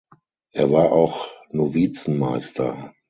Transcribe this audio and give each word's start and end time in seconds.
Er 0.53 0.71
war 0.71 0.91
auch 0.91 1.27
Novizenmeister. 1.51 2.91